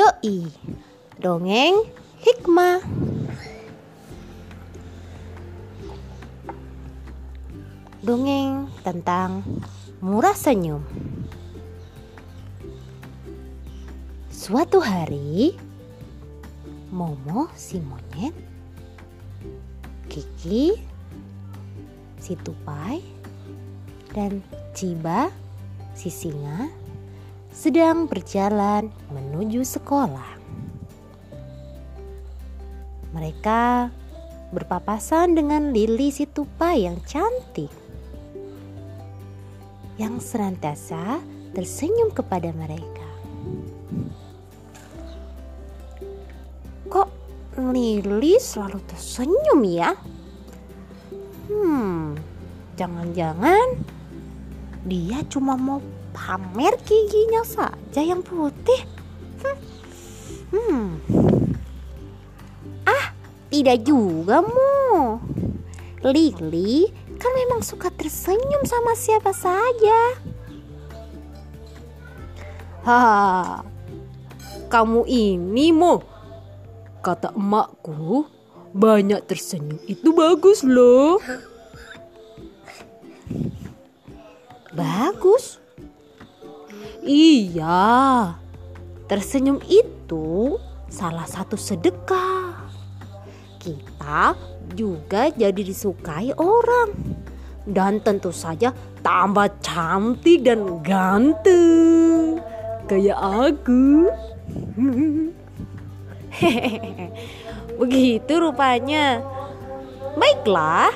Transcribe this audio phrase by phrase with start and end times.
[0.00, 0.48] Doi.
[1.20, 1.84] Dongeng
[2.24, 2.80] Hikmah.
[8.00, 9.44] Dongeng tentang
[10.00, 10.80] murah senyum.
[14.32, 15.52] Suatu hari
[16.88, 18.32] Momo si monyet
[20.08, 20.80] Kiki
[22.16, 23.04] si tupai
[24.16, 24.40] dan
[24.72, 25.28] Ciba
[25.92, 26.79] si singa
[27.50, 30.38] sedang berjalan menuju sekolah.
[33.10, 33.90] Mereka
[34.54, 37.70] berpapasan dengan Lili si tupai yang cantik
[40.00, 41.20] yang senantiasa
[41.52, 43.08] tersenyum kepada mereka.
[46.88, 47.08] Kok
[47.74, 49.92] Lili selalu tersenyum ya?
[51.50, 52.16] Hmm,
[52.80, 53.76] jangan-jangan
[54.88, 58.82] dia cuma mau pamer giginya saja yang putih.
[60.50, 60.98] Hmm.
[62.82, 63.14] Ah,
[63.48, 65.22] tidak juga mu.
[66.02, 70.16] Lili kan memang suka tersenyum sama siapa saja.
[72.80, 73.60] Ha,
[74.72, 76.00] kamu ini mo.
[77.04, 78.24] Kata emakku,
[78.72, 81.20] banyak tersenyum itu bagus loh.
[84.72, 85.60] Bagus.
[87.00, 88.36] Iya,
[89.08, 90.60] tersenyum itu
[90.92, 92.68] salah satu sedekah.
[93.56, 94.36] Kita
[94.76, 96.92] juga jadi disukai orang.
[97.64, 102.40] Dan tentu saja tambah cantik dan ganteng.
[102.84, 104.12] Kayak aku.
[107.80, 109.24] Begitu rupanya.
[110.20, 110.92] Baiklah,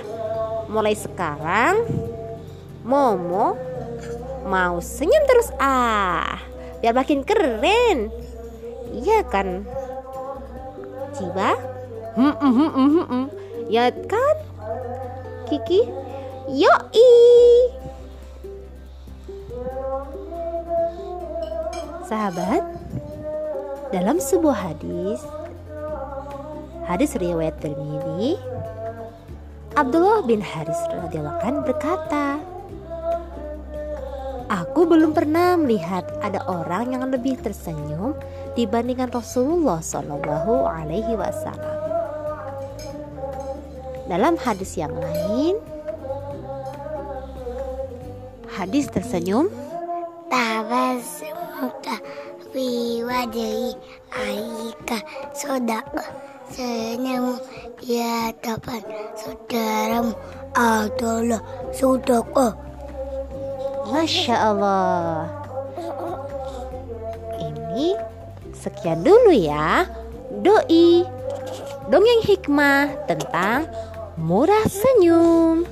[0.69, 1.87] mulai sekarang
[2.85, 3.57] Momo
[4.45, 6.39] mau senyum terus ah,
[6.85, 8.13] biar makin keren.
[8.95, 9.65] Iya kan?
[11.17, 11.57] Ciba?
[12.15, 13.27] Hmm, hmm, hmm, hmm.
[13.73, 14.37] Ya kan?
[15.49, 15.89] Kiki?
[16.53, 17.13] Yoi!
[22.05, 22.61] Sahabat,
[23.89, 25.25] dalam sebuah hadis,
[26.85, 28.37] hadis riwayat Tirmidzi,
[29.73, 32.44] Abdullah bin Haris radhiyallahu berkata,
[34.55, 38.15] Aku belum pernah melihat ada orang yang lebih tersenyum
[38.55, 41.75] dibandingkan Rasulullah Shallallahu Alaihi Wasallam.
[44.07, 45.59] Dalam hadis yang lain,
[48.47, 49.51] hadis tersenyum
[50.31, 51.99] Tabasmuka
[52.55, 53.75] fi wajhi
[54.15, 55.03] aika
[55.35, 56.15] sodaka
[56.55, 57.43] senyum
[57.83, 58.87] di hadapan
[59.19, 60.15] saudaramu
[60.55, 61.43] adalah
[61.75, 62.55] sodaka
[64.05, 65.33] Masya Allah.
[67.41, 67.97] Ini
[68.53, 69.89] sekian dulu ya
[70.45, 71.09] Doi.
[71.89, 73.65] Dongeng hikmah tentang
[74.21, 75.65] murah senyum.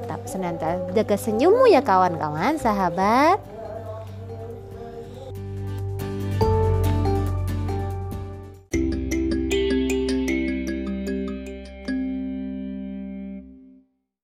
[0.00, 3.36] Tetap senantiasa jaga senyummu ya kawan-kawan sahabat